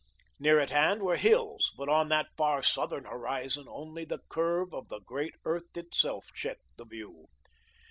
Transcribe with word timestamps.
Near 0.39 0.59
at 0.59 0.71
hand 0.71 1.03
were 1.03 1.15
hills, 1.17 1.73
but 1.77 1.87
on 1.87 2.09
that 2.09 2.29
far 2.35 2.63
southern 2.63 3.03
horizon 3.05 3.67
only 3.69 4.03
the 4.03 4.17
curve 4.29 4.73
of 4.73 4.87
the 4.87 4.99
great 5.01 5.35
earth 5.45 5.77
itself 5.77 6.29
checked 6.33 6.65
the 6.77 6.85
view. 6.85 7.27